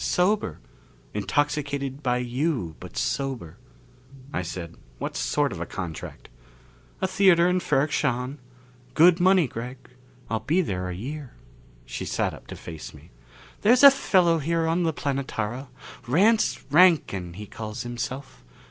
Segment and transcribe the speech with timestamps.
[0.03, 0.57] Sober.
[1.13, 3.57] Intoxicated by you, but sober."
[4.33, 6.27] I said, "What sort of a contract?"
[7.01, 8.39] "A theater in Ferrok Shahn.
[8.95, 9.77] Good money, Gregg.
[10.27, 11.35] I'll be there a year."
[11.85, 13.11] She sat up to face me.
[13.61, 15.67] "There's a fellow here on the Planetara,
[16.07, 18.43] Rance Rankin, he calls himself.